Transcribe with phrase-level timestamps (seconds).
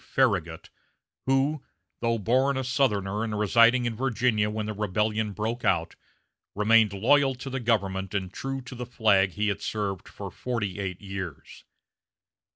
[0.03, 0.71] Farragut,
[1.27, 1.63] who,
[1.99, 5.95] though a born Southerner and residing in Virginia when the rebellion broke out,
[6.55, 10.79] remained loyal to the government and true to the flag he had served for forty
[10.79, 11.65] eight years.